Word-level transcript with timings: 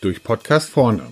Durch 0.00 0.22
Podcast 0.22 0.70
vorne. 0.70 1.06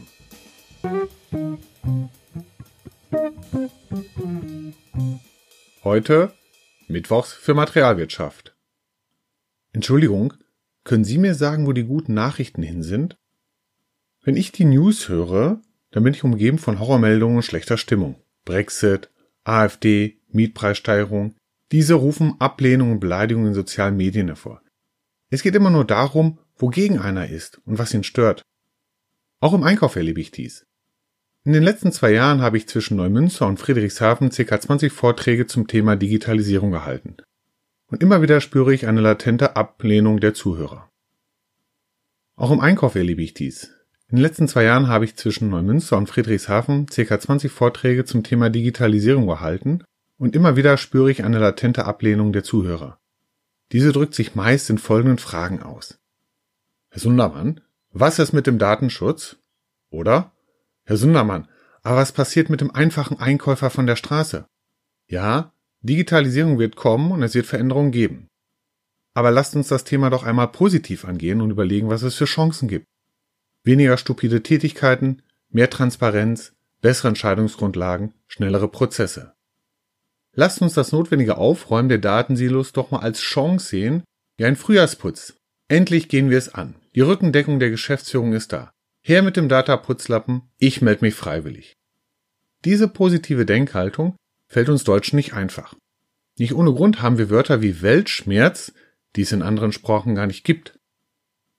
Heute 5.83 6.33
Mittwochs 6.89 7.33
für 7.33 7.55
Materialwirtschaft. 7.55 8.57
Entschuldigung, 9.73 10.35
können 10.85 11.05
Sie 11.05 11.19
mir 11.19 11.35
sagen, 11.35 11.67
wo 11.67 11.73
die 11.73 11.85
guten 11.85 12.15
Nachrichten 12.15 12.63
hin 12.63 12.83
sind? 12.83 13.19
Wenn 14.23 14.37
ich 14.37 14.53
die 14.53 14.65
News 14.65 15.09
höre, 15.09 15.61
dann 15.91 16.05
bin 16.05 16.15
ich 16.15 16.25
umgeben 16.25 16.59
von 16.59 16.79
Horrormeldungen 16.79 17.37
und 17.37 17.43
schlechter 17.43 17.77
Stimmung. 17.77 18.23
Brexit, 18.45 19.11
AfD, 19.45 20.21
Mietpreissteigerung. 20.29 21.35
Diese 21.73 21.95
rufen 21.95 22.37
Ablehnung 22.39 22.93
und 22.93 23.01
Beleidigung 23.01 23.47
in 23.47 23.55
sozialen 23.55 23.97
Medien 23.97 24.29
hervor. 24.29 24.63
Es 25.31 25.43
geht 25.43 25.57
immer 25.57 25.71
nur 25.71 25.85
darum, 25.85 26.39
wogegen 26.57 26.99
einer 26.99 27.29
ist 27.29 27.61
und 27.67 27.79
was 27.79 27.93
ihn 27.93 28.05
stört. 28.05 28.43
Auch 29.41 29.53
im 29.53 29.65
Einkauf 29.65 29.97
erlebe 29.97 30.21
ich 30.21 30.31
dies. 30.31 30.67
In 31.45 31.53
den 31.53 31.63
letzten 31.63 31.93
zwei 31.93 32.13
Jahren 32.13 32.41
habe 32.41 32.57
ich 32.57 32.69
zwischen 32.69 32.97
Neumünster 32.97 33.47
und 33.47 33.59
Friedrichshafen 33.59 34.31
ca. 34.31 34.61
20 34.61 34.93
Vorträge 34.93 35.47
zum 35.47 35.67
Thema 35.67 35.97
Digitalisierung 35.97 36.71
gehalten. 36.71 37.17
Und 37.89 38.03
immer 38.03 38.23
wieder 38.23 38.41
spüre 38.41 38.75
ich 38.75 38.87
eine 38.87 39.01
latente 39.01 39.57
Ablehnung 39.57 40.21
der 40.21 40.35
Zuhörer. 40.35 40.91
Auch 42.37 42.51
im 42.51 42.61
Einkauf 42.61 42.95
erlebe 42.95 43.23
ich 43.23 43.35
dies. 43.35 43.73
In 44.09 44.17
den 44.17 44.23
letzten 44.23 44.49
zwei 44.49 44.65
Jahren 44.65 44.89
habe 44.89 45.05
ich 45.05 45.17
zwischen 45.17 45.51
Neumünster 45.51 45.97
und 45.97 46.09
Friedrichshafen 46.09 46.87
ca. 46.87 47.21
20 47.21 47.51
Vorträge 47.51 48.05
zum 48.05 48.23
Thema 48.23 48.51
Digitalisierung 48.51 49.27
gehalten 49.27 49.83
und 50.19 50.35
immer 50.35 50.57
wieder 50.57 50.77
spüre 50.77 51.11
ich 51.11 51.25
eine 51.25 51.39
latente 51.39 51.85
Ablehnung 51.85 52.33
der 52.33 52.43
Zuhörer. 52.45 52.99
Diese 53.73 53.93
drückt 53.93 54.15
sich 54.15 54.35
meist 54.35 54.71
in 54.71 54.79
folgenden 54.79 55.19
Fragen 55.19 55.63
aus. 55.63 55.99
Herr 56.91 57.01
Sundermann, 57.01 57.61
was 57.91 58.19
ist 58.19 58.33
mit 58.33 58.47
dem 58.47 58.59
Datenschutz? 58.59 59.37
Oder? 59.91 60.33
Herr 60.85 60.97
Sundermann, 60.97 61.49
aber 61.83 61.97
was 61.97 62.13
passiert 62.13 62.51
mit 62.51 62.61
dem 62.61 62.71
einfachen 62.71 63.19
Einkäufer 63.19 63.71
von 63.71 63.87
der 63.87 63.97
Straße? 63.97 64.47
Ja, 65.09 65.53
Digitalisierung 65.83 66.59
wird 66.59 66.77
kommen 66.77 67.13
und 67.13 67.23
es 67.23 67.35
wird 67.35 67.47
Veränderungen 67.47 67.93
geben. 67.93 68.29
Aber 69.15 69.31
lasst 69.31 69.57
uns 69.57 69.69
das 69.69 69.85
Thema 69.85 70.11
doch 70.11 70.25
einmal 70.25 70.49
positiv 70.49 71.05
angehen 71.05 71.41
und 71.41 71.51
überlegen, 71.51 71.89
was 71.89 72.03
es 72.03 72.17
für 72.17 72.25
Chancen 72.25 72.69
gibt. 72.69 72.87
Weniger 73.63 73.97
stupide 73.97 74.43
Tätigkeiten, 74.43 75.23
mehr 75.49 75.71
Transparenz, 75.71 76.55
bessere 76.81 77.09
Entscheidungsgrundlagen, 77.09 78.15
schnellere 78.27 78.69
Prozesse. 78.69 79.36
Lasst 80.39 80.61
uns 80.61 80.75
das 80.75 80.93
notwendige 80.93 81.39
Aufräumen 81.39 81.89
der 81.89 81.99
Datensilos 81.99 82.73
doch 82.73 82.91
mal 82.91 83.01
als 83.01 83.21
Chance 83.21 83.69
sehen, 83.69 84.05
wie 84.37 84.45
ein 84.45 84.55
Frühjahrsputz. 84.57 85.39
Endlich 85.69 86.09
gehen 86.09 86.29
wir 86.29 86.37
es 86.37 86.53
an. 86.53 86.77
Die 86.95 87.01
Rückendeckung 87.01 87.59
der 87.59 87.71
Geschäftsführung 87.71 88.35
ist 88.35 88.53
da. 88.53 88.71
Her 89.03 89.23
mit 89.23 89.37
dem 89.37 89.49
Data-Putzlappen, 89.49 90.43
ich 90.59 90.83
melde 90.83 91.07
mich 91.07 91.15
freiwillig. 91.15 91.73
Diese 92.67 92.87
positive 92.87 93.47
Denkhaltung 93.47 94.15
fällt 94.47 94.69
uns 94.69 94.85
Deutschen 94.85 95.17
nicht 95.17 95.33
einfach. 95.33 95.75
Nicht 96.39 96.55
ohne 96.55 96.73
Grund 96.73 97.01
haben 97.01 97.17
wir 97.17 97.31
Wörter 97.31 97.63
wie 97.63 97.81
Weltschmerz, 97.81 98.73
die 99.17 99.23
es 99.23 99.33
in 99.33 99.43
anderen 99.43 99.73
Sprachen 99.73 100.15
gar 100.15 100.27
nicht 100.27 100.45
gibt. 100.45 100.79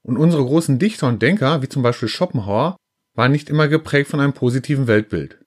Und 0.03 0.17
unsere 0.17 0.45
großen 0.45 0.77
Dichter 0.77 1.07
und 1.07 1.21
Denker, 1.23 1.63
wie 1.63 1.69
zum 1.69 1.81
Beispiel 1.81 2.09
Schopenhauer, 2.09 2.77
waren 3.15 3.31
nicht 3.31 3.49
immer 3.49 3.67
geprägt 3.67 4.11
von 4.11 4.19
einem 4.19 4.33
positiven 4.33 4.85
Weltbild. 4.85 5.39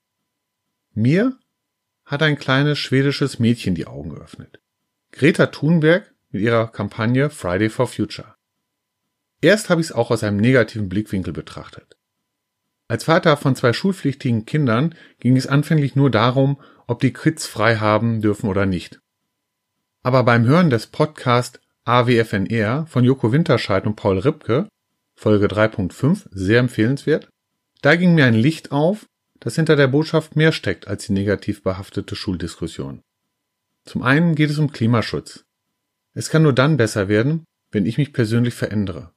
Mir 0.93 1.39
hat 2.11 2.23
ein 2.23 2.39
kleines 2.39 2.79
schwedisches 2.79 3.39
Mädchen 3.39 3.77
die 3.77 3.87
Augen 3.87 4.11
geöffnet. 4.11 4.61
Greta 5.13 5.47
Thunberg 5.47 6.13
mit 6.31 6.43
ihrer 6.43 6.67
Kampagne 6.67 7.31
Friday 7.31 7.71
for 7.71 7.87
Future. 7.87 8.35
Erst 9.41 9.71
habe 9.71 9.81
ich 9.81 9.89
es 9.89 9.93
auch 9.93 10.11
aus 10.11 10.25
einem 10.25 10.39
negativen 10.39 10.89
Blickwinkel 10.89 11.33
betrachtet. 11.33 11.97
Als 12.89 13.05
Vater 13.05 13.37
von 13.37 13.55
zwei 13.55 13.73
schulpflichtigen 13.73 14.45
Kindern 14.45 14.97
ging 15.21 15.37
es 15.37 15.47
anfänglich 15.47 15.95
nur 15.95 16.11
darum, 16.11 16.61
ob 16.89 16.99
die 16.99 17.13
Kids 17.13 17.47
frei 17.47 17.77
haben 17.77 18.21
dürfen 18.21 18.51
oder 18.51 18.67
nicht. 18.67 19.01
Aber 20.03 20.25
beim 20.25 20.45
Hören 20.45 20.71
des 20.71 20.89
Podcast 20.89 21.61
AWFNR 21.85 22.87
von 22.87 23.05
Joko 23.05 23.31
Winterscheid 23.31 23.87
und 23.87 23.95
Paul 23.95 24.19
Ripke, 24.19 24.69
Folge 25.15 25.47
3.5, 25.47 26.27
sehr 26.33 26.59
empfehlenswert, 26.59 27.29
da 27.83 27.95
ging 27.95 28.15
mir 28.15 28.25
ein 28.25 28.35
Licht 28.35 28.73
auf, 28.73 29.07
dass 29.41 29.57
hinter 29.57 29.75
der 29.75 29.89
Botschaft 29.89 30.37
mehr 30.37 30.53
steckt 30.53 30.87
als 30.87 31.07
die 31.07 31.13
negativ 31.13 31.63
behaftete 31.63 32.15
Schuldiskussion. 32.15 33.03
Zum 33.85 34.03
einen 34.03 34.35
geht 34.35 34.51
es 34.51 34.59
um 34.59 34.71
Klimaschutz. 34.71 35.45
Es 36.15 36.29
kann 36.31 36.43
nur 36.43 36.53
dann 36.53 36.77
besser 36.77 37.09
werden, 37.09 37.45
wenn 37.71 37.87
ich 37.87 37.99
mich 37.99 38.13
persönlich 38.13 38.55
verändere. 38.55 39.13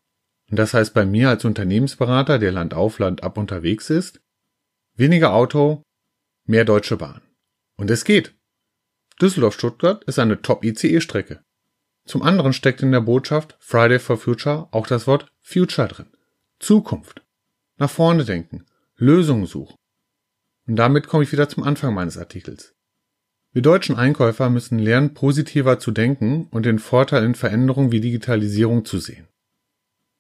Und 0.50 0.58
das 0.58 0.74
heißt 0.74 0.94
bei 0.94 1.06
mir 1.06 1.30
als 1.30 1.46
Unternehmensberater, 1.46 2.40
der 2.40 2.52
Land 2.52 2.74
auf 2.74 3.00
Land 3.00 3.24
ab 3.24 3.38
unterwegs 3.38 3.90
ist, 3.90 4.22
weniger 4.96 5.34
Auto, 5.34 5.84
mehr 6.46 6.66
Deutsche 6.66 6.98
Bahn. 6.98 7.22
Und 7.76 7.90
es 7.90 8.06
geht. 8.06 8.36
Düsseldorf-Stuttgart 9.22 10.04
ist 10.06 10.20
eine 10.20 10.42
Top-ICE-Strecke. 10.42 11.44
Zum 12.06 12.22
anderen 12.22 12.54
steckt 12.54 12.82
in 12.82 12.92
der 12.92 13.02
Botschaft 13.02 13.56
Friday 13.60 14.00
for 14.00 14.18
Future 14.18 14.68
auch 14.72 14.88
das 14.88 15.08
Wort 15.08 15.32
Future 15.42 15.88
drin. 15.88 16.12
Zukunft. 16.60 17.24
Nach 17.78 17.90
vorne 17.90 18.26
denken. 18.26 18.66
Lösungen 18.96 19.46
suchen. 19.46 19.76
Und 20.68 20.76
damit 20.76 21.08
komme 21.08 21.24
ich 21.24 21.32
wieder 21.32 21.50
zum 21.50 21.64
Anfang 21.64 21.94
meines 21.94 22.18
Artikels. 22.18 22.74
Wir 23.52 23.62
deutschen 23.62 23.96
Einkäufer 23.96 24.50
müssen 24.50 24.80
lernen, 24.80 25.14
positiver 25.14 25.78
zu 25.78 25.92
denken 25.92 26.48
und 26.50 26.66
den 26.66 26.80
Vorteil 26.80 27.24
in 27.24 27.36
Veränderungen 27.36 27.92
wie 27.92 28.02
Digitalisierung 28.02 28.84
zu 28.86 28.98
sehen. 28.98 29.28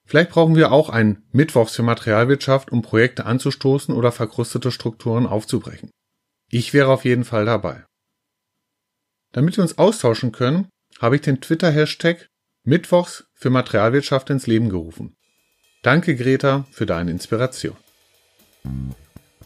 Vielleicht 0.05 0.31
brauchen 0.31 0.55
wir 0.55 0.71
auch 0.71 0.89
einen 0.89 1.23
Mittwochs 1.31 1.75
für 1.75 1.83
Materialwirtschaft, 1.83 2.71
um 2.71 2.81
Projekte 2.81 3.25
anzustoßen 3.25 3.95
oder 3.95 4.11
verkrustete 4.11 4.71
Strukturen 4.71 5.25
aufzubrechen. 5.25 5.89
Ich 6.49 6.73
wäre 6.73 6.89
auf 6.89 7.05
jeden 7.05 7.23
Fall 7.23 7.45
dabei. 7.45 7.85
Damit 9.31 9.57
wir 9.57 9.63
uns 9.63 9.77
austauschen 9.77 10.31
können, 10.31 10.67
habe 10.99 11.15
ich 11.15 11.21
den 11.21 11.41
Twitter-Hashtag 11.41 12.27
Mittwochs 12.63 13.25
für 13.33 13.49
Materialwirtschaft 13.49 14.29
ins 14.29 14.45
Leben 14.45 14.69
gerufen. 14.69 15.15
Danke, 15.81 16.15
Greta, 16.15 16.65
für 16.71 16.85
deine 16.85 17.11
Inspiration. 17.11 17.75